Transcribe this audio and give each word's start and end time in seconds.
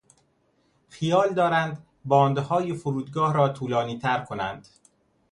خیال 0.89 1.29
دارند 1.33 1.85
باندهای 2.05 2.73
فرودگاه 2.73 3.33
را 3.33 3.49
طولانیتر 3.49 4.23
کنند. 4.23 4.67